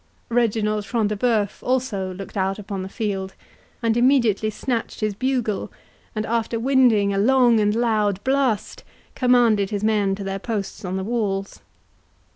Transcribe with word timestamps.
Reginald 0.29 0.83
Front 0.83 1.09
de 1.09 1.15
Bœuf 1.15 1.61
also 1.61 2.11
looked 2.11 2.35
out 2.35 2.57
upon 2.57 2.81
the 2.81 2.89
field, 2.89 3.35
and 3.83 3.95
immediately 3.95 4.49
snatched 4.49 5.01
his 5.01 5.13
bugle; 5.13 5.71
and, 6.15 6.25
after 6.25 6.59
winding 6.59 7.13
a 7.13 7.19
long 7.19 7.59
and 7.59 7.75
loud 7.75 8.19
blast, 8.23 8.83
commanded 9.13 9.69
his 9.69 9.83
men 9.83 10.15
to 10.15 10.23
their 10.23 10.39
posts 10.39 10.83
on 10.83 10.97
the 10.97 11.03
walls. 11.03 11.61